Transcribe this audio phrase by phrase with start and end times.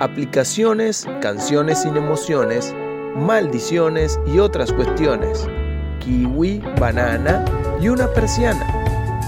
[0.00, 2.74] aplicaciones, canciones sin emociones,
[3.16, 5.46] maldiciones y otras cuestiones,
[6.00, 7.44] kiwi, banana
[7.82, 8.66] y una persiana,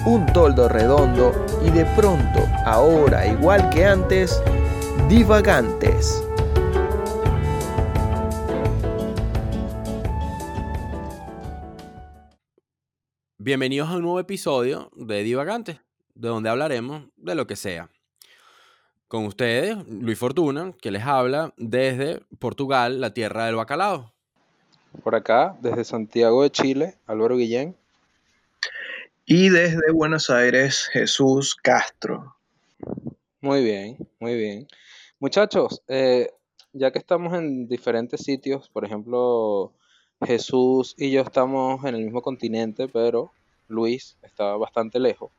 [0.06, 1.32] un toldo redondo
[1.62, 4.42] y de pronto, ahora igual que antes,
[5.10, 6.24] divagantes.
[13.36, 15.80] Bienvenidos a un nuevo episodio de Divagantes,
[16.14, 17.90] de donde hablaremos de lo que sea.
[19.12, 24.10] Con ustedes, Luis Fortuna, que les habla desde Portugal, la tierra del bacalao.
[25.04, 27.76] Por acá, desde Santiago de Chile, Álvaro Guillén.
[29.26, 32.36] Y desde Buenos Aires, Jesús Castro.
[33.42, 34.66] Muy bien, muy bien.
[35.20, 36.30] Muchachos, eh,
[36.72, 39.74] ya que estamos en diferentes sitios, por ejemplo,
[40.24, 43.30] Jesús y yo estamos en el mismo continente, pero
[43.68, 45.30] Luis está bastante lejos.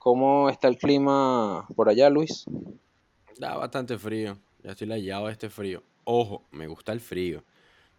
[0.00, 2.46] ¿Cómo está el clima por allá, Luis?
[3.42, 4.38] Da bastante frío.
[4.62, 5.82] Ya estoy leyado de este frío.
[6.04, 7.42] Ojo, me gusta el frío.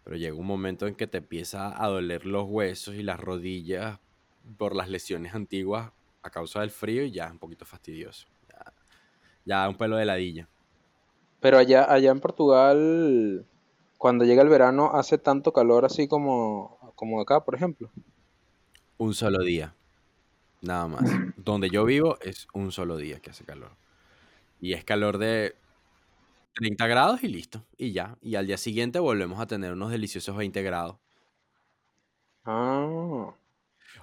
[0.02, 3.98] Pero llega un momento en que te empieza a doler los huesos y las rodillas
[4.56, 8.26] por las lesiones antiguas a causa del frío y ya es un poquito fastidioso.
[8.48, 8.72] Ya,
[9.44, 10.48] ya un pelo de ladilla.
[11.40, 13.44] Pero allá, allá en Portugal,
[13.98, 17.90] cuando llega el verano, hace tanto calor así como, como acá, por ejemplo.
[18.96, 19.74] Un solo día.
[20.62, 21.04] Nada más.
[21.36, 23.72] Donde yo vivo es un solo día que hace calor.
[24.60, 25.56] Y es calor de
[26.54, 27.66] 30 grados y listo.
[27.76, 28.16] Y ya.
[28.22, 30.96] Y al día siguiente volvemos a tener unos deliciosos 20 grados.
[32.44, 33.34] Ah,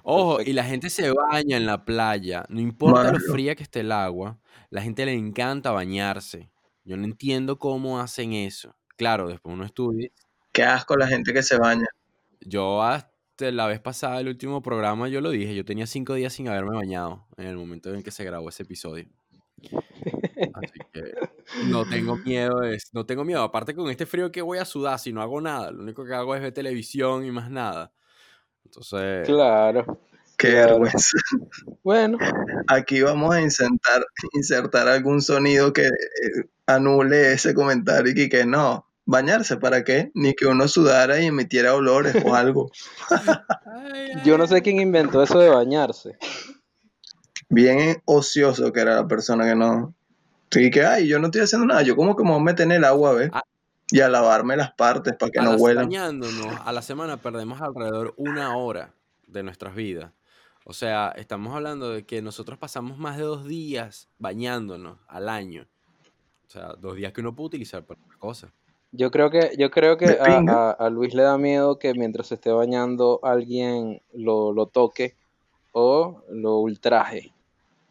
[0.04, 2.44] Ojo, y la gente se baña en la playa.
[2.48, 4.38] No importa lo fría que esté el agua,
[4.70, 6.50] la gente le encanta bañarse.
[6.84, 8.74] Yo no entiendo cómo hacen eso.
[8.96, 10.10] Claro, después uno estudia.
[10.50, 11.86] Qué asco la gente que se baña.
[12.40, 15.54] Yo hasta la vez pasada, el último programa, yo lo dije.
[15.54, 18.64] Yo tenía cinco días sin haberme bañado en el momento en que se grabó ese
[18.64, 19.06] episodio.
[20.54, 21.02] Así que
[21.70, 22.60] no tengo miedo.
[22.60, 23.42] de- no tengo miedo.
[23.42, 25.70] Aparte con este frío que voy a sudar si no hago nada.
[25.70, 27.92] Lo único que hago es ver televisión y más nada.
[28.64, 30.00] Entonces, Claro,
[30.38, 30.80] Qué claro.
[30.80, 31.08] vergüenza.
[31.84, 32.18] Bueno,
[32.68, 35.90] Aquí vamos a insertar, insertar algún sonido que eh,
[36.66, 38.86] anule ese comentario y que no.
[39.04, 40.10] ¿Bañarse para qué?
[40.14, 42.70] Ni que uno sudara y emitiera olores o algo.
[44.24, 46.16] yo no sé quién inventó eso de bañarse.
[47.48, 49.94] Bien ocioso que era la persona que no.
[50.54, 51.82] Y que, ay, yo no estoy haciendo nada.
[51.82, 53.30] Yo como que me voy a meter en el agua, ¿ves?
[53.32, 53.42] Ah.
[53.90, 55.84] Y a lavarme las partes para que a no la- huelan.
[55.86, 58.94] bañándonos a la semana perdemos alrededor una hora
[59.26, 60.10] de nuestras vidas.
[60.64, 65.66] O sea, estamos hablando de que nosotros pasamos más de dos días bañándonos al año.
[66.46, 68.50] O sea, dos días que uno puede utilizar para otras cosas.
[68.92, 72.50] Yo creo que, yo creo que a Luis le da miedo que mientras se esté
[72.52, 75.16] bañando alguien lo, lo toque
[75.72, 77.32] o lo ultraje.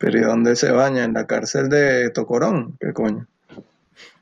[0.02, 1.04] Pero ¿y dónde se baña?
[1.04, 2.76] ¿En la cárcel de Tocorón?
[2.80, 3.28] ¿Qué coño?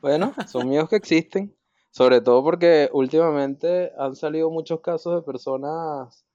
[0.02, 1.56] Bueno, son miedos que existen,
[1.90, 6.26] sobre todo porque últimamente han salido muchos casos de personas,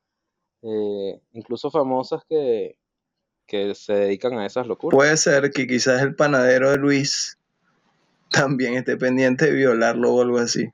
[0.64, 2.80] eh, incluso famosas, que,
[3.46, 4.98] que se dedican a esas locuras.
[4.98, 7.38] Puede ser que quizás el panadero de Luis
[8.32, 10.72] también esté pendiente de violarlo o algo así.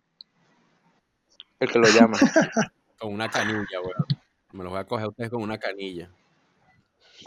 [1.60, 2.18] El que lo llama.
[2.98, 4.06] Con una canilla, weón.
[4.54, 6.12] Me los voy a coger a ustedes con una canilla.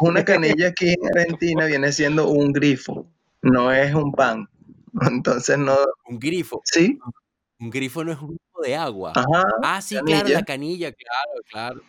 [0.00, 3.06] Una canilla aquí en Argentina viene siendo un grifo,
[3.42, 4.48] no es un pan.
[5.02, 5.76] Entonces no,
[6.08, 6.62] Un grifo.
[6.64, 6.98] sí,
[7.60, 9.12] Un grifo no es un grifo de agua.
[9.14, 11.82] ajá, Ah, sí, claro, la canilla, claro, claro.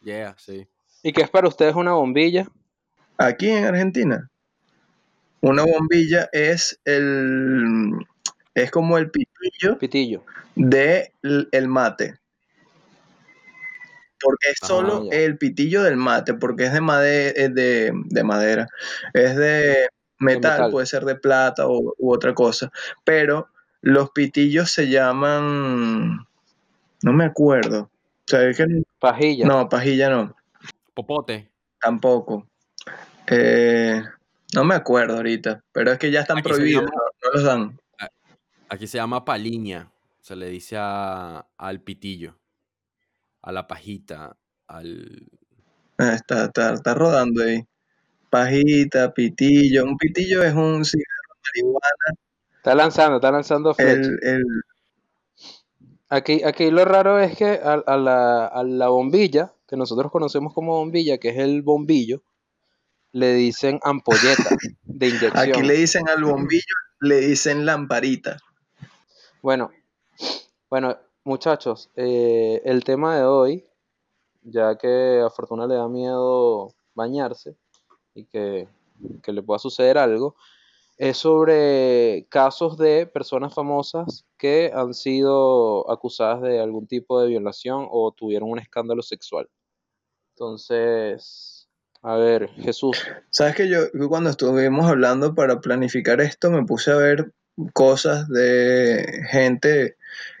[0.00, 0.66] Yeah, sí.
[1.02, 2.48] ¿Y qué es para ustedes una bombilla?
[3.16, 4.28] Aquí en Argentina.
[5.40, 7.92] Una bombilla es el
[8.54, 10.24] es como el pitillo Pitillo.
[10.56, 12.18] de el mate.
[14.20, 15.16] Porque es Ah, solo ya.
[15.18, 18.66] el pitillo del mate, porque es de, made- es de, de madera,
[19.14, 20.70] es de metal, metal.
[20.70, 22.70] puede ser de plata o, u otra cosa.
[23.04, 23.48] Pero
[23.80, 26.26] los pitillos se llaman,
[27.02, 27.82] no me acuerdo.
[27.82, 27.90] O
[28.30, 29.46] sea, es que no, Pajilla.
[29.46, 30.34] no, pajilla no,
[30.94, 31.48] Popote.
[31.80, 32.46] tampoco.
[33.28, 34.02] Eh,
[34.54, 37.42] no me acuerdo ahorita, pero es que ya están Aquí prohibidos, llama- no, no los
[37.44, 37.80] dan.
[38.68, 39.90] Aquí se llama paliña.
[40.20, 42.34] Se le dice a- al pitillo.
[43.48, 44.36] A la pajita.
[44.66, 45.26] Al.
[45.96, 47.64] Ah, Está, está, está rodando ahí.
[48.28, 49.84] Pajita, pitillo.
[49.84, 52.18] Un pitillo es un cigarro de marihuana.
[52.58, 54.10] Está lanzando, está lanzando flecha.
[54.10, 54.44] El, el,
[56.10, 60.52] Aquí, aquí lo raro es que a, a la, a la bombilla, que nosotros conocemos
[60.52, 62.22] como bombilla, que es el bombillo,
[63.12, 65.38] le dicen ampolleta de inyección.
[65.38, 68.38] aquí le dicen al bombillo, le dicen lamparita.
[69.40, 69.70] Bueno,
[70.68, 70.98] bueno,
[71.28, 73.66] muchachos, eh, el tema de hoy,
[74.42, 77.54] ya que a Fortuna le da miedo bañarse
[78.14, 78.66] y que,
[79.22, 80.34] que le pueda suceder algo,
[80.96, 87.86] es sobre casos de personas famosas que han sido acusadas de algún tipo de violación
[87.90, 89.48] o tuvieron un escándalo sexual.
[90.34, 91.68] Entonces,
[92.02, 93.06] a ver, Jesús.
[93.30, 97.32] Sabes que yo, cuando estuvimos hablando para planificar esto me puse a ver
[97.74, 99.96] cosas de gente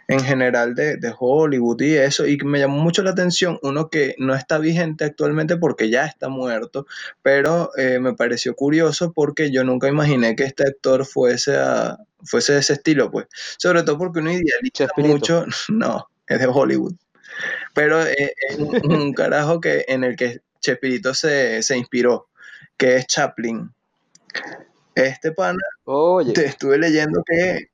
[0.08, 4.14] en general de, de, Hollywood y eso, y me llamó mucho la atención uno que
[4.18, 6.86] no está vigente actualmente porque ya está muerto,
[7.22, 12.54] pero eh, me pareció curioso porque yo nunca imaginé que este actor fuese, a, fuese
[12.54, 13.26] de ese estilo, pues,
[13.58, 15.12] sobre todo porque uno idealiza Chespirito.
[15.12, 16.94] mucho, no, es de Hollywood,
[17.74, 22.28] pero eh, es un, un carajo que, en el que Chespirito se, se inspiró,
[22.78, 23.70] que es Chaplin.
[24.94, 27.68] Este pana, Oye, te estuve leyendo que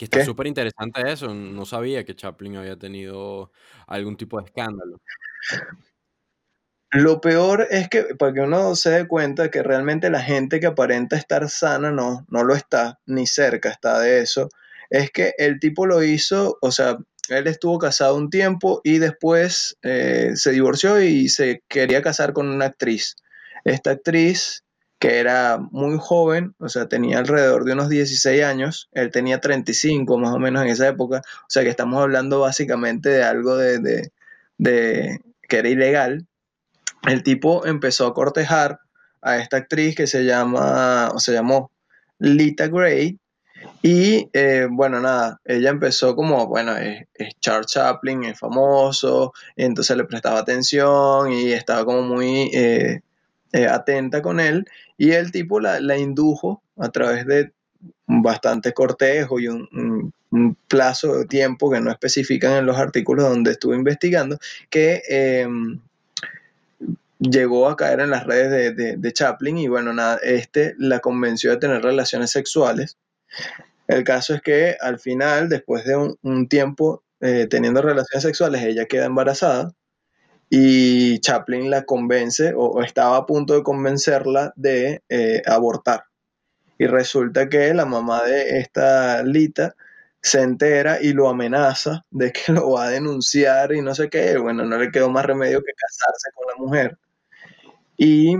[0.00, 1.34] Que está súper interesante eso.
[1.34, 3.52] No sabía que Chaplin había tenido
[3.86, 4.98] algún tipo de escándalo.
[6.90, 10.68] Lo peor es que, para que uno se dé cuenta que realmente la gente que
[10.68, 14.48] aparenta estar sana no, no lo está, ni cerca está de eso,
[14.88, 16.96] es que el tipo lo hizo, o sea,
[17.28, 22.48] él estuvo casado un tiempo y después eh, se divorció y se quería casar con
[22.48, 23.16] una actriz.
[23.64, 24.64] Esta actriz,
[25.00, 30.18] que era muy joven, o sea, tenía alrededor de unos 16 años, él tenía 35
[30.18, 33.80] más o menos en esa época, o sea que estamos hablando básicamente de algo de,
[33.80, 34.12] de,
[34.58, 36.28] de que era ilegal
[37.06, 38.80] el tipo empezó a cortejar
[39.22, 41.70] a esta actriz que se llama, o se llamó
[42.18, 43.18] Lita Gray.
[43.82, 49.96] Y eh, bueno, nada, ella empezó como, bueno, es, es, Charles Chaplin, es famoso, entonces
[49.96, 53.00] le prestaba atención y estaba como muy eh,
[53.52, 54.66] eh, atenta con él.
[54.96, 57.52] Y el tipo la, la, indujo a través de
[58.06, 60.12] bastante cortejo y un,
[60.68, 64.38] plazo de tiempo que no especifican en los artículos donde estuve investigando,
[64.68, 65.80] que em,
[67.18, 71.50] llegó a caer en las redes de, de, Chaplin y bueno, nada, este la convenció
[71.50, 72.96] de tener relaciones sexuales.
[73.88, 78.62] El caso es que al final, después de un, un tiempo eh, teniendo relaciones sexuales,
[78.62, 79.74] ella queda embarazada
[80.50, 86.04] y Chaplin la convence o, estaba a punto de convencerla de eh, abortar.
[86.76, 89.76] Y resulta que la mamá de esta Lita
[90.20, 94.36] se entera y lo amenaza de que lo va a denunciar y no sé qué.
[94.38, 96.98] Bueno, no le quedó más remedio que casarse con la mujer.
[97.96, 98.36] Y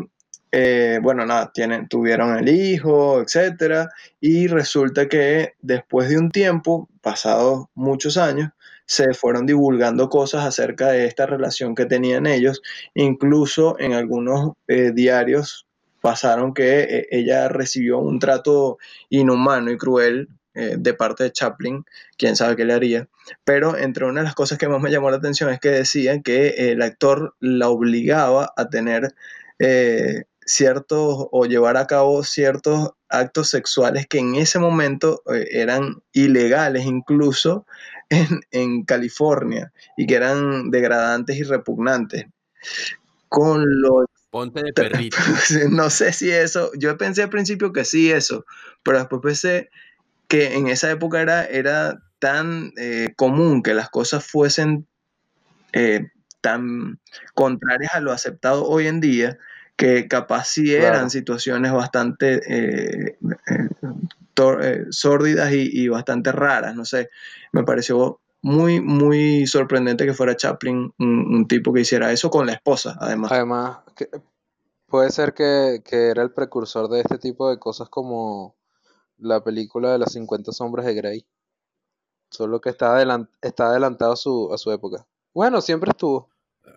[0.52, 3.90] eh, bueno, nada, tienen, tuvieron el hijo, etcétera,
[4.20, 8.50] y resulta que después de un tiempo, pasados muchos años,
[8.90, 12.60] se fueron divulgando cosas acerca de esta relación que tenían ellos,
[12.92, 15.68] incluso en algunos eh, diarios
[16.00, 18.78] pasaron que eh, ella recibió un trato
[19.08, 21.84] inhumano y cruel eh, de parte de Chaplin,
[22.18, 23.08] quién sabe qué le haría,
[23.44, 26.24] pero entre una de las cosas que más me llamó la atención es que decían
[26.24, 29.14] que el actor la obligaba a tener
[30.44, 36.84] ciertos o llevar a cabo ciertos actos sexuales que en ese momento eh, eran ilegales
[36.84, 37.66] incluso
[38.10, 42.26] en, en, California y que eran degradantes y repugnantes.
[43.28, 44.06] Con lo...
[44.30, 45.16] Ponte de perrito.
[45.70, 48.44] No sé si eso, yo pensé al principio que sí eso,
[48.82, 49.70] pero después pensé
[50.28, 54.86] que en esa época era, era tan eh, común que las cosas fuesen
[55.72, 56.10] eh,
[56.40, 57.00] tan
[57.34, 59.38] contrarias a lo aceptado hoy en día
[59.80, 61.10] que capaz sí eran claro.
[61.10, 63.18] situaciones bastante eh,
[64.36, 67.08] eh, sórdidas y, y, bastante raras, no sé,
[67.52, 72.46] me pareció muy, muy sorprendente que fuera Chaplin un, un tipo que hiciera eso con
[72.46, 73.32] la esposa, además.
[73.32, 74.10] Además, que
[74.86, 78.56] puede ser que, que, era el precursor de este tipo de cosas como
[79.16, 81.26] la película de las 50 sombras de Grey,
[82.28, 85.06] solo que está, adelant está adelantado a su, a su época.
[85.32, 86.28] Bueno, siempre estuvo.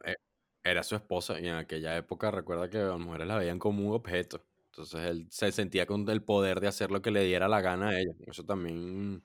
[0.06, 0.16] Eh,
[0.64, 3.94] era su esposa y en aquella época recuerda que las mujeres la veían como un
[3.94, 4.42] objeto.
[4.72, 7.90] Entonces él se sentía con el poder de hacer lo que le diera la gana
[7.90, 8.14] a ella.
[8.26, 9.24] Eso también.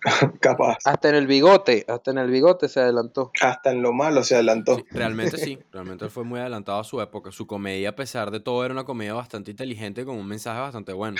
[0.40, 0.78] Capaz.
[0.84, 3.30] Hasta en el bigote, hasta en el bigote se adelantó.
[3.42, 4.76] Hasta en lo malo se adelantó.
[4.76, 7.30] Sí, realmente sí, realmente fue muy adelantado a su época.
[7.30, 10.92] Su comedia, a pesar de todo, era una comedia bastante inteligente con un mensaje bastante
[10.92, 11.18] bueno.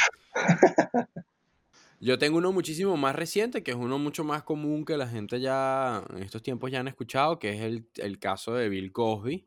[2.01, 5.41] Yo tengo uno muchísimo más reciente, que es uno mucho más común que la gente
[5.41, 9.47] ya en estos tiempos ya han escuchado, que es el, el caso de Bill Cosby,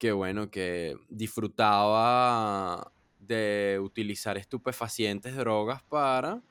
[0.00, 6.42] que bueno, que disfrutaba de utilizar estupefacientes, drogas para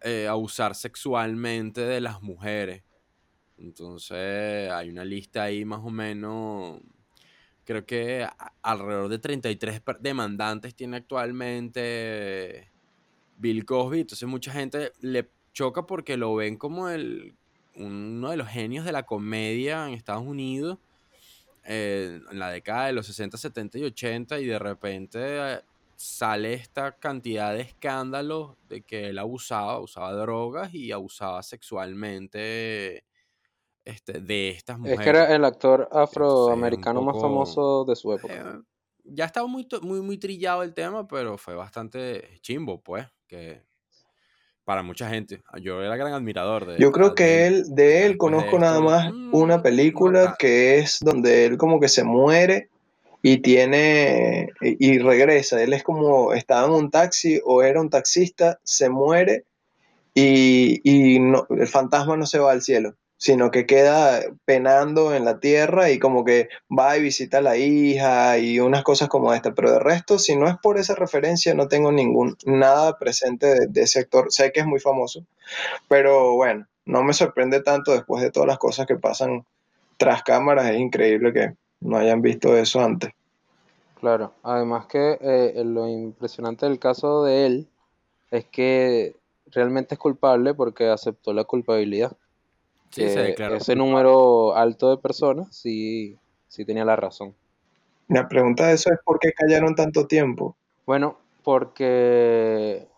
[0.00, 2.82] eh, abusar sexualmente de las mujeres.
[3.56, 6.80] Entonces hay una lista ahí más o menos,
[7.64, 8.26] creo que
[8.60, 12.72] alrededor de 33 demandantes tiene actualmente
[13.36, 14.00] Bill Cosby.
[14.00, 17.36] Entonces mucha gente le choca porque lo ven como el,
[17.76, 20.78] uno de los genios de la comedia en Estados Unidos
[21.64, 25.18] eh, en la década de los 60, 70 y 80 y de repente
[25.54, 25.60] eh,
[25.96, 33.04] sale esta cantidad de escándalos de que él abusaba, usaba drogas y abusaba sexualmente
[33.84, 35.04] este, de estas Es mujeres.
[35.04, 38.34] que era el actor es afroamericano más famoso de su época.
[38.34, 38.62] eh,
[39.04, 43.64] ya estaba muy, muy, muy trillado el tema, pero fue bastante chimbo, pues, que
[44.70, 45.42] para mucha gente.
[45.60, 47.64] Yo era gran admirador de, Yo creo de que él.
[47.74, 51.58] de él de conozco nada esto, más mm, una no película que es donde él
[51.58, 52.68] como que se muere
[53.20, 55.60] y tiene y y regresa.
[55.60, 59.42] Él es como estaba en un taxi o era un taxista, se muere
[60.14, 65.26] y, y no- el fantasma no se va al cielo, sino que queda penando en
[65.26, 69.34] la tierra y como que va y visita a la hija y unas cosas como
[69.34, 69.52] esta.
[69.52, 73.82] Pero de resto, si no es por esa referencia, no tengo ningún nada presente de,
[73.82, 74.32] ese actor.
[74.32, 75.22] Sé que es muy famoso,
[75.86, 79.44] pero bueno, no me sorprende tanto después de todas las cosas que pasan
[79.98, 80.70] tras cámaras.
[80.70, 83.10] Es increíble que no hayan visto eso antes.
[84.00, 87.68] Claro, además que eh, lo impresionante del caso de él
[88.30, 89.14] es que
[89.52, 92.16] realmente es culpable porque aceptó la culpabilidad.
[92.90, 96.18] Sí, se declaró ese número alto de personas sí,
[96.48, 97.34] sí tenía la razón.
[98.08, 100.56] La pregunta de eso es por qué callaron tanto tiempo.
[100.86, 102.88] Bueno, porque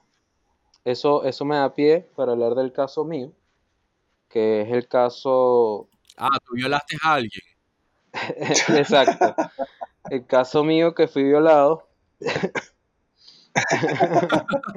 [0.84, 3.32] eso, eso me da pie para hablar del caso mío,
[4.30, 7.42] que es el caso Ah, tú violaste a alguien.
[8.76, 9.34] Exacto.
[10.10, 11.88] El caso mío que fui violado.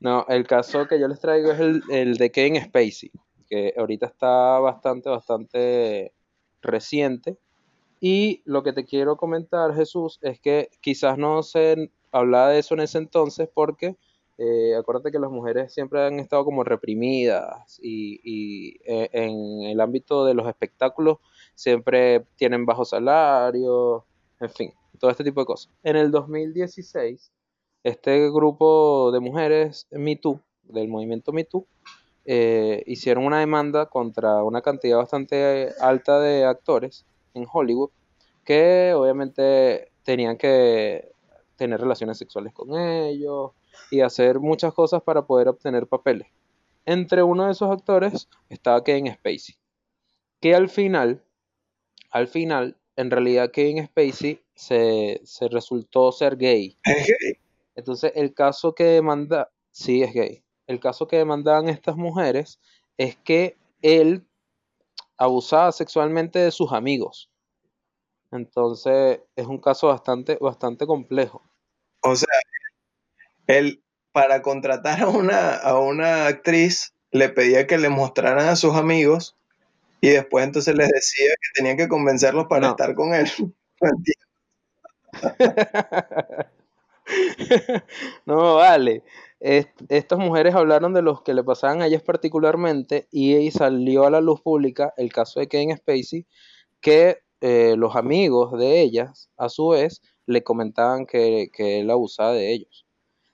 [0.00, 3.10] No, el caso que yo les traigo es el, el de Kevin Spacey,
[3.54, 6.12] que ahorita está bastante, bastante
[6.60, 7.38] reciente.
[8.00, 12.74] Y lo que te quiero comentar, Jesús, es que quizás no se hablaba de eso
[12.74, 13.96] en ese entonces porque
[14.38, 19.80] eh, acuérdate que las mujeres siempre han estado como reprimidas y, y, eh, en el
[19.80, 21.18] ámbito de los espectáculos
[21.54, 24.02] siempre tienen bajos salarios,
[24.40, 25.72] en fin, todo este tipo de cosas.
[25.84, 27.30] En el 2016,
[27.84, 31.64] este grupo de mujeres Me Too, del movimiento Me Too,
[32.24, 37.04] eh, hicieron una demanda contra una cantidad bastante alta de actores
[37.34, 37.90] en Hollywood
[38.44, 41.12] que obviamente tenían que
[41.56, 43.52] tener relaciones sexuales con ellos
[43.90, 46.28] y hacer muchas cosas para poder obtener papeles.
[46.86, 49.56] Entre uno de esos actores estaba Kevin Spacey,
[50.40, 51.24] que al final,
[52.10, 56.76] al final, en realidad Kevin Spacey se, se resultó ser gay.
[56.84, 57.38] Es gay.
[57.74, 60.44] Entonces, el caso que demanda, sí es gay.
[60.66, 62.60] El caso que demandaban estas mujeres
[62.96, 64.24] es que él
[65.18, 67.30] abusaba sexualmente de sus amigos.
[68.32, 71.42] Entonces, es un caso bastante, bastante complejo.
[72.02, 72.28] O sea,
[73.46, 78.74] él para contratar a una, a una actriz le pedía que le mostraran a sus
[78.74, 79.36] amigos
[80.00, 82.70] y después entonces les decía que tenían que convencerlos para No.
[82.70, 83.28] estar con él.
[88.26, 89.02] No, vale.
[89.46, 94.10] Est- estas mujeres hablaron de los que le pasaban a ellas particularmente y salió a
[94.10, 96.26] la luz pública el caso de Kevin Spacey,
[96.80, 102.32] que eh, los amigos de ellas, a su vez, le comentaban que, que él abusaba
[102.32, 102.86] de ellos.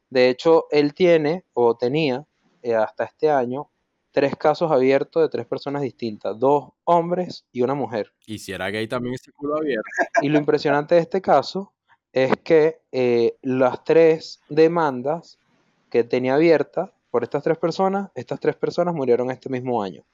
[0.09, 2.27] De hecho, él tiene o tenía
[2.63, 3.71] eh, hasta este año
[4.11, 8.13] tres casos abiertos de tres personas distintas, dos hombres y una mujer.
[8.27, 9.89] Y si era gay también ese culo abierto.
[10.23, 11.73] Y lo impresionante de este caso
[12.13, 15.39] es que eh, las tres demandas
[15.91, 20.05] que tenía abiertas por estas tres personas, estas tres personas murieron este mismo año.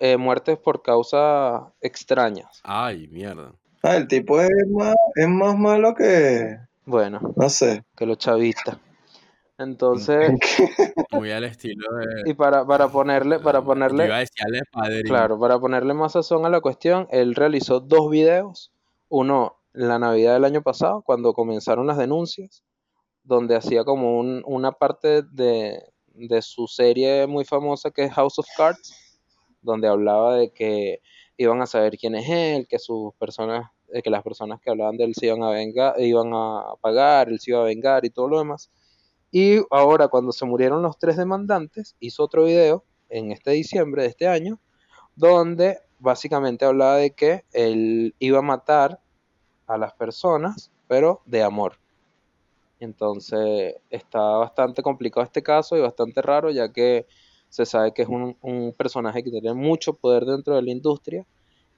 [0.00, 2.60] Eh, muertes por causas extrañas.
[2.64, 3.52] Ay, mierda.
[3.82, 7.84] Ah, el tipo es más, es más malo que, Bueno, no sé.
[7.96, 8.76] que los chavistas.
[9.58, 10.30] Entonces,
[11.12, 12.30] Muy al estilo de.
[12.30, 15.08] y para, para ponerle, para Yo ponerle, iba a decir al padrino.
[15.08, 18.72] Claro, para ponerle más sazón a la cuestión, él realizó dos videos.
[19.08, 22.62] Uno en la Navidad del año pasado, cuando comenzaron las denuncias,
[23.24, 25.82] donde hacía como un- una parte de,
[26.14, 28.94] de su serie muy famosa que es House of Cards,
[29.62, 31.00] donde hablaba de que
[31.36, 34.96] iban a saber quién es él, que sus personas, eh, que las personas que hablaban
[34.96, 38.10] de él se iban a vengar, iban a pagar, él se iba a vengar y
[38.10, 38.70] todo lo demás.
[39.30, 44.08] Y ahora, cuando se murieron los tres demandantes, hizo otro video en este diciembre de
[44.08, 44.60] este año,
[45.16, 49.00] donde básicamente hablaba de que él iba a matar
[49.66, 51.81] a las personas, pero de amor.
[52.82, 57.06] Entonces está bastante complicado este caso y bastante raro, ya que
[57.48, 61.24] se sabe que es un, un personaje que tiene mucho poder dentro de la industria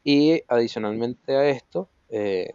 [0.03, 2.55] y adicionalmente a esto eh,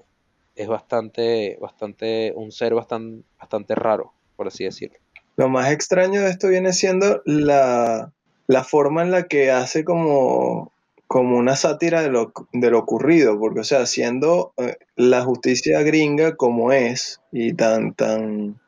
[0.56, 4.98] es bastante, bastante, un ser bastante, bastante raro, por así decirlo.
[5.36, 8.12] Lo más extraño de esto viene siendo la,
[8.48, 10.74] la forma en la que hace como,
[11.10, 15.82] como una sátira de lo, de lo ocurrido, porque, o sea, siendo eh, la justicia
[15.82, 18.60] gringa como es y tan, tan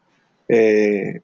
[0.49, 1.21] eh,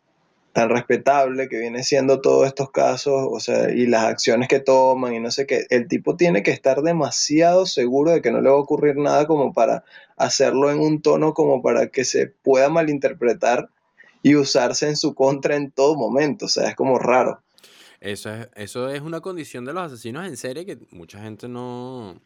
[0.54, 5.16] tan respetable que viene siendo todos estos casos, o sea, y las acciones que toman
[5.16, 8.52] y no sé qué, el tipo tiene que estar demasiado seguro de que no le
[8.52, 9.84] va a ocurrir nada como para
[10.18, 13.70] hacerlo en un tono como para que se pueda malinterpretar
[14.22, 17.42] y usarse en su contra en todo momento, o sea, es como raro.
[18.00, 22.22] Eso es, eso es una condición de los asesinos en serie que mucha gente no,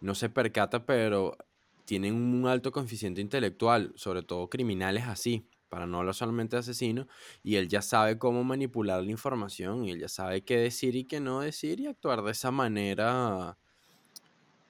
[0.00, 1.36] no se percata, pero
[1.84, 7.08] tienen un alto coeficiente intelectual, sobre todo criminales así para no hablar solamente de asesino,
[7.42, 11.02] y él ya sabe cómo manipular la información, y él ya sabe qué decir y
[11.02, 13.58] qué no decir, y actuar de esa manera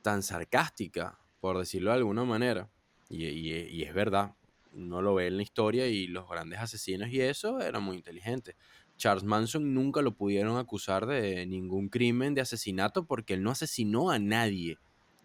[0.00, 2.70] tan sarcástica, por decirlo de alguna manera.
[3.10, 4.34] Y, es verdad,
[4.72, 8.56] uno lo ve en la historia y los grandes asesinos y eso eran muy inteligentes.
[8.96, 14.10] Charles Manson nunca lo pudieron acusar de ningún crimen de asesinato porque él no asesinó
[14.10, 14.78] a nadie.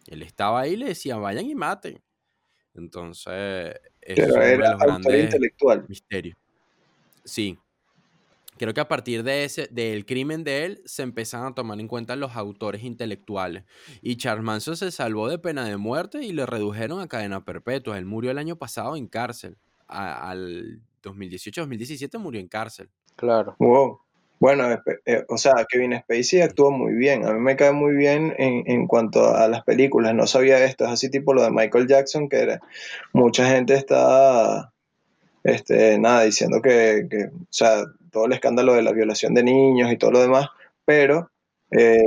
[0.07, 2.01] Él estaba ahí y le decía, vayan y maten.
[2.73, 5.85] Entonces, es Pero era autor intelectual.
[5.87, 6.37] Misterio.
[7.23, 7.57] Sí.
[8.57, 11.87] Creo que a partir de ese, del crimen de él, se empezaron a tomar en
[11.87, 13.63] cuenta los autores intelectuales.
[14.01, 17.97] Y Charles Manson se salvó de pena de muerte y le redujeron a cadena perpetua.
[17.97, 19.57] Él murió el año pasado en cárcel.
[19.87, 22.89] al 2018-2017 murió en cárcel.
[23.19, 23.55] Claro.
[23.59, 23.99] Wow.
[24.39, 24.71] Bueno,
[25.05, 27.25] eh, o sea, Kevin Spacey actuó muy bien.
[27.25, 30.15] A mí me cae muy bien en, en, cuanto a las películas.
[30.15, 30.85] No sabía esto.
[30.85, 32.61] Es así tipo lo de Michael Jackson, que era,
[33.11, 34.71] mucha gente está,
[35.43, 39.91] este, nada, diciendo que, que, o sea, todo el escándalo de la violación de niños
[39.91, 40.47] y todo lo demás,
[40.85, 41.29] pero...
[41.71, 41.99] Eh,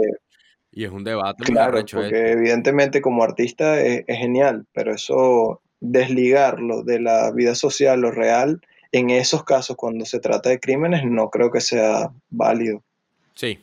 [0.72, 1.44] y es un debate.
[1.44, 8.00] Claro, porque evidentemente como artista es, es genial, pero eso desligarlo de la vida social,
[8.00, 8.62] lo real,
[8.92, 12.84] en esos casos, cuando se trata de crímenes, no creo que sea válido.
[13.34, 13.58] Sí,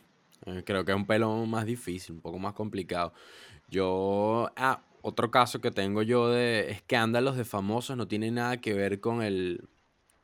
[0.48, 3.13] eh, creo que es un pelo más difícil, un poco más complicado.
[3.69, 8.74] Yo, ah, otro caso que tengo yo de escándalos de famosos no tiene nada que
[8.74, 9.69] ver con el,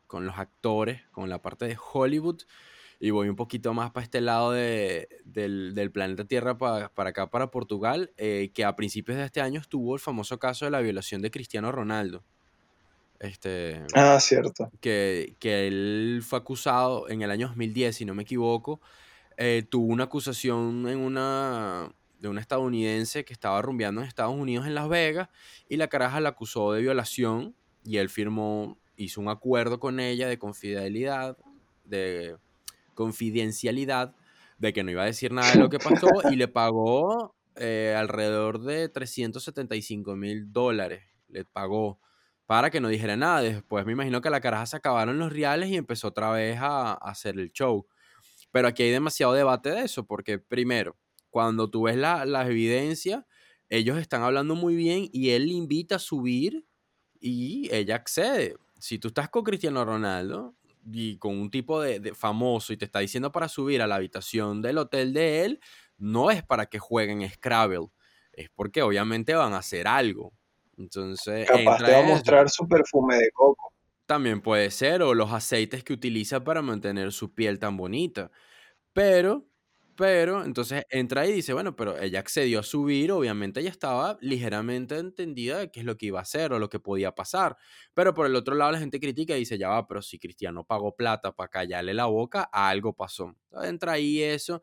[0.07, 2.41] con los actores, con la parte de Hollywood.
[2.99, 7.29] Y voy un poquito más para este lado de, del, planeta Tierra, para, para acá,
[7.29, 10.79] para Portugal, eh, que a principios de este año estuvo el famoso caso de la
[10.79, 12.23] violación de Cristiano Ronaldo.
[13.25, 14.69] Este, ah, cierto.
[14.79, 18.81] Que, él fue acusado en el año 2010, si no me equivoco.
[19.37, 24.65] Eh, tuvo una acusación en una, de una estadounidense que estaba rumbeando en Estados Unidos
[24.65, 25.29] en Las Vegas
[25.67, 30.27] y la caraja la acusó de violación y él firmó, hizo un acuerdo con ella
[30.27, 31.37] de confidencialidad,
[31.83, 32.37] de
[32.93, 34.15] confidencialidad,
[34.57, 37.93] de que no iba a decir nada de lo que pasó y le pagó eh,
[37.97, 41.03] alrededor de 375 mil dólares.
[41.29, 41.99] Le pagó
[42.45, 43.41] para que no dijera nada.
[43.41, 46.93] Después me imagino que la caraja se acabaron los reales y empezó otra vez a,
[46.93, 47.87] hacer el show.
[48.51, 50.97] Pero aquí hay demasiado debate de eso, porque primero,
[51.29, 53.25] cuando tú ves la, la evidencia,
[53.69, 56.65] ellos están hablando muy bien y él le invita a subir
[57.19, 58.55] y ella accede.
[58.79, 60.55] Si tú estás con Cristiano Ronaldo
[60.85, 63.95] y con un tipo de, de, famoso y te está diciendo para subir a la
[63.95, 65.59] habitación del hotel de él,
[65.97, 67.87] no es para que jueguen Scrabble,
[68.33, 70.33] es porque obviamente van a hacer algo.
[70.77, 73.73] Entonces, Capaz te va a mostrar su perfume de coco.
[74.05, 78.31] También puede ser, o los aceites que utiliza para mantener su piel tan bonita.
[78.93, 79.47] Pero,
[79.95, 84.97] pero, entonces entra y dice, bueno, pero ella accedió a subir, obviamente ella estaba ligeramente
[84.97, 87.57] entendida de qué es lo que iba a hacer o lo que podía pasar.
[87.93, 90.63] Pero por el otro lado la gente critica y dice, ya va, pero si Cristiano
[90.65, 93.35] pagó plata para callarle la boca, algo pasó.
[93.45, 94.61] Entonces entra ahí eso.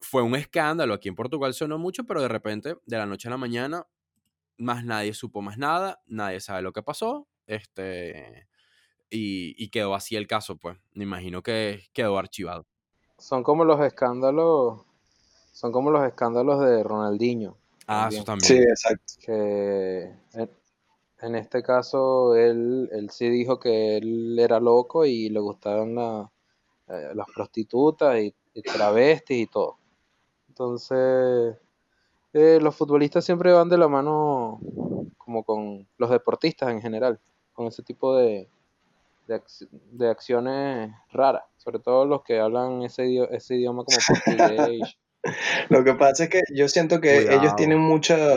[0.00, 3.32] Fue un escándalo, aquí en Portugal sonó mucho, pero de repente, de la noche a
[3.32, 3.86] la mañana,
[4.58, 8.46] más nadie supo más nada, nadie sabe lo que pasó, este,
[9.10, 10.76] y, quedó así el caso, pues.
[10.92, 12.66] Me imagino que quedó archivado.
[13.16, 14.82] Son como los escándalos,
[15.52, 17.56] son como los escándalos de Ronaldinho.
[17.86, 18.46] Ah, eso también.
[18.46, 19.14] Sí, exacto.
[19.20, 20.12] Que
[21.20, 25.96] en, este caso él, él sí dijo que él era loco y le gustaban
[26.88, 29.78] eh, las prostitutas y, y travestis y todo.
[30.48, 31.56] Entonces,
[32.38, 34.60] eh, los futbolistas siempre van de la mano
[35.16, 37.20] como con los deportistas en general,
[37.52, 38.48] con ese tipo de,
[39.26, 44.98] de, acciones raras, sobre todo los que hablan ese, ese idioma como portugués.
[45.68, 48.36] Lo que pasa es que yo siento que ellos tienen mucha,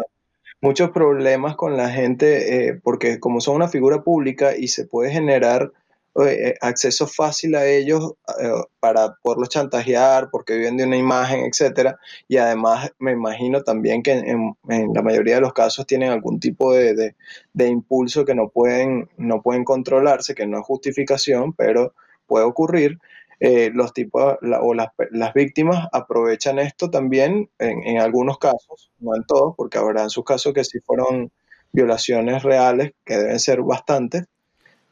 [0.62, 5.12] muchos problemas con la gente eh, porque como son una figura pública y se puede
[5.12, 5.72] generar
[6.20, 11.98] eh, acceso fácil a ellos eh, para poderlos chantajear porque viven de una imagen, etcétera.
[12.28, 14.56] Y además me imagino también que en,
[14.94, 17.16] la mayoría de los casos tienen algún tipo de,
[17.56, 21.94] impulso que no pueden, no pueden controlarse, que no es justificación, pero
[22.28, 23.00] puede ocurrir.
[23.44, 29.16] Eh, los tipos o las, las, víctimas aprovechan esto también en, en, algunos casos, no
[29.16, 31.32] en todos, porque habrá en sus casos que sí fueron
[31.72, 34.28] violaciones reales, que deben ser bastantes,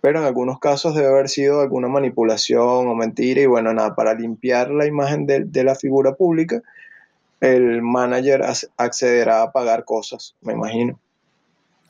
[0.02, 4.14] pero en algunos casos debe haber sido alguna manipulación o mentira y bueno, nada, para
[4.14, 6.62] limpiar la imagen de, de la figura pública,
[7.42, 8.44] el manager
[8.78, 11.00] accederá a pagar cosas, me imagino.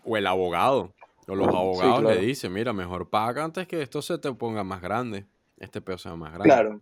[0.04, 0.94] O el abogado,
[1.28, 4.82] o los abogados le dicen, mira, mejor paga antes que esto se te ponga más
[4.82, 5.26] grande,
[5.58, 6.44] este peso sea más grande.
[6.46, 6.82] Claro.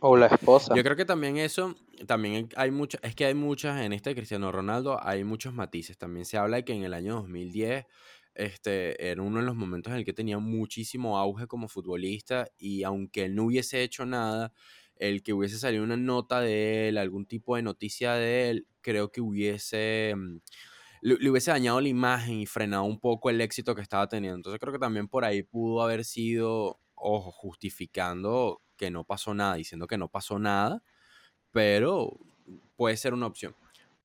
[0.00, 0.74] O la esposa.
[0.74, 4.50] Yo creo que también eso, también hay muchas, es que hay muchas, en este Cristiano
[4.50, 5.96] Ronaldo hay muchos matices.
[5.96, 7.86] También se habla de que en el año 2010
[8.36, 12.82] este, era uno de los momentos en el que tenía muchísimo auge como futbolista y
[12.82, 14.52] aunque él no hubiese hecho nada,
[14.96, 19.10] el que hubiese salido una nota de él, algún tipo de noticia de él, creo
[19.10, 20.38] que hubiese, mm,
[21.02, 24.36] le, hubiese dañado la imagen y frenado un poco el éxito que estaba teniendo.
[24.36, 29.54] Entonces creo que también por ahí pudo haber sido, ojo, justificando que no pasó nada,
[29.56, 30.82] diciendo que no pasó nada,
[31.52, 32.18] pero
[32.76, 33.54] puede ser una opción.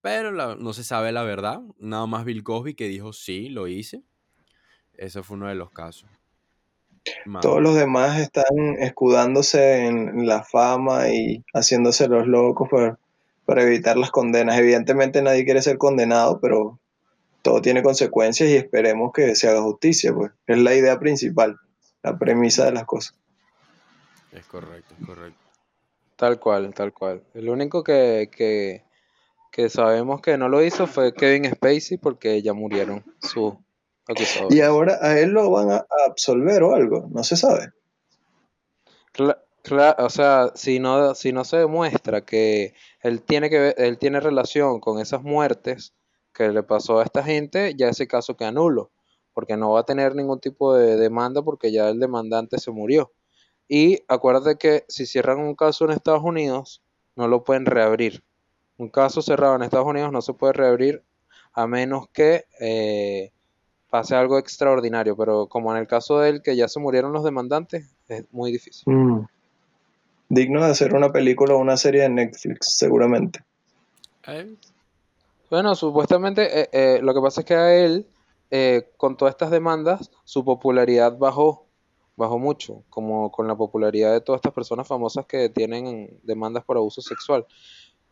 [0.01, 1.61] Pero no se sabe la verdad.
[1.77, 4.03] Nada más Bill Cosby que dijo sí, lo hice.
[5.01, 6.07] Ese fue uno de los casos.
[7.41, 12.99] Todos los demás están escudándose en la fama y haciéndose los locos para,
[13.47, 14.59] para evitar las condenas.
[14.59, 16.79] Evidentemente nadie quiere ser condenado, pero
[17.41, 20.33] todo tiene consecuencias y esperemos que se haga justicia, pues.
[20.45, 21.57] Es la idea principal,
[22.03, 23.15] la premisa de las cosas.
[24.31, 25.39] Es correcto, es correcto.
[26.15, 27.23] Tal cual, tal cual.
[27.33, 28.83] El único que, que,
[29.51, 33.55] que sabemos que no lo hizo fue Kevin Spacey porque ya murieron sus.
[34.49, 37.71] Y ahora a él lo van a absolver o algo, no se sabe.
[39.63, 44.19] Claro, o sea, si no, si no se demuestra que él tiene que él tiene
[44.19, 45.93] relación con esas muertes
[46.33, 48.91] que le pasó a esta gente, ya ese caso queda nulo,
[49.33, 53.11] porque no va a tener ningún tipo de demanda porque ya el demandante se murió.
[53.67, 56.81] Y acuérdate que si cierran un caso en Estados Unidos,
[57.15, 58.23] no lo pueden reabrir.
[58.77, 61.03] Un caso cerrado en Estados Unidos no se puede reabrir
[61.53, 63.31] a menos que eh,
[63.91, 65.15] pase algo extraordinario.
[65.15, 68.51] Pero como en el caso de él, que ya se murieron los demandantes, es muy
[68.51, 68.91] difícil.
[68.91, 69.27] Mm.
[70.29, 73.43] Digno de hacer una película o una serie de Netflix, seguramente.
[74.25, 74.55] Eh.
[75.51, 78.07] Bueno, supuestamente eh, lo que pasa es que a él,
[78.97, 81.67] con todas estas demandas, su popularidad bajó
[82.21, 86.77] bajó mucho, como con la popularidad de todas estas personas famosas que tienen demandas por
[86.77, 87.45] abuso sexual.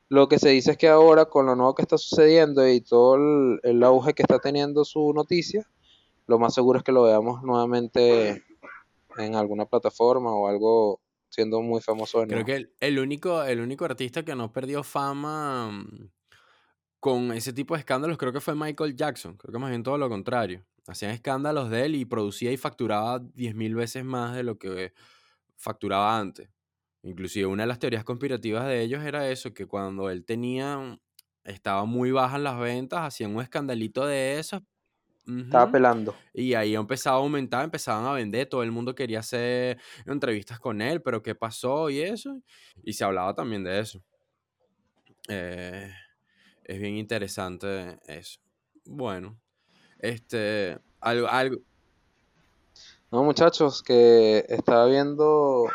[0.09, 3.15] Lo que se dice es que ahora, con lo nuevo que está sucediendo y todo
[3.63, 5.67] el, auge que está teniendo su noticia,
[6.27, 8.43] lo más seguro es que lo veamos nuevamente
[9.17, 12.25] en alguna plataforma o algo siendo muy famoso.
[12.27, 16.09] Creo que el, único, el único artista que no perdió fama mm,
[16.99, 19.37] con ese tipo de escándalos creo que fue Michael Jackson.
[19.37, 23.19] Creo que más bien todo lo contrario hacían escándalos de él y producía y facturaba
[23.19, 24.93] 10.000 veces más de lo que
[25.55, 26.49] facturaba antes.
[27.03, 30.99] Inclusive una de las teorías conspirativas de ellos era eso, que cuando él tenía,
[31.43, 34.61] estaba muy bajas las ventas, hacían un escandalito de eso.
[35.25, 36.15] Estaba pelando.
[36.33, 40.81] Y ahí empezaba a aumentar, empezaban a vender, todo el mundo quería hacer entrevistas con
[40.81, 41.89] él, pero ¿qué pasó?
[41.89, 42.41] Y eso.
[42.83, 44.03] Y se hablaba también de eso.
[45.27, 45.93] Eh,
[46.63, 48.39] es bien interesante eso.
[48.85, 49.39] Bueno,
[49.99, 51.61] este, algo, algo.
[53.11, 55.65] No, muchachos, que estaba viendo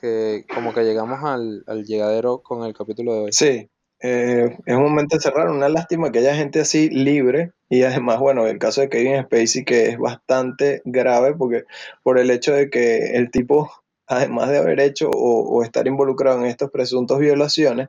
[0.00, 3.32] que como que llegamos al, llegadero con el capítulo de hoy.
[3.32, 3.68] Sí,
[4.00, 5.48] eh, es un momento de cerrar.
[5.50, 9.64] Una lástima que haya gente así libre y además, bueno, el caso de Kevin Spacey
[9.64, 11.64] que es bastante grave porque
[12.02, 13.70] por el hecho de que el tipo,
[14.06, 17.88] además de haber hecho o, estar involucrado en estos presuntos violaciones,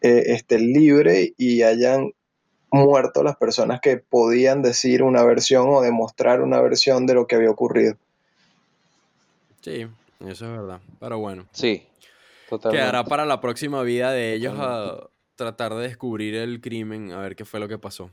[0.00, 2.12] eh, esté libre y hayan
[2.72, 7.36] muerto las personas que podían decir una versión o demostrar una versión de lo que
[7.36, 7.96] había ocurrido.
[9.60, 9.86] Sí,
[10.28, 10.80] eso es verdad.
[11.00, 11.46] Pero bueno.
[11.52, 11.86] Sí,
[12.48, 12.82] totalmente.
[12.82, 17.36] Quedará para la próxima vida de ellos a tratar de descubrir el crimen, a ver
[17.36, 18.10] qué fue lo que pasó.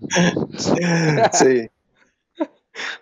[1.32, 1.70] sí.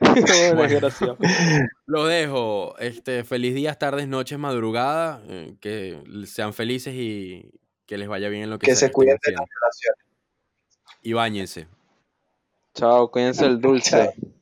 [1.87, 2.79] lo dejo.
[2.79, 5.23] Este, feliz días, tardes, noches, madrugada.
[5.29, 7.51] Eh, que sean felices y
[7.87, 10.05] que les vaya bien en lo que, que se cuiden de las relaciones.
[11.03, 11.69] Y bañense.
[12.75, 13.90] Chao, cuídense el dulce.
[13.90, 14.36] Chao.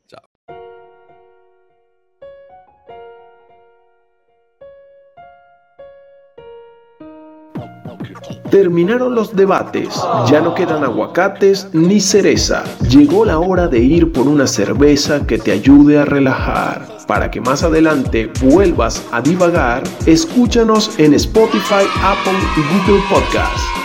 [8.54, 9.88] Terminaron los debates,
[10.30, 12.62] ya no quedan aguacates ni cereza.
[12.88, 16.86] Llegó la hora de ir por una cerveza que te ayude a relajar.
[17.08, 23.83] Para que más adelante vuelvas a divagar, escúchanos en Spotify, Apple y Google Podcast.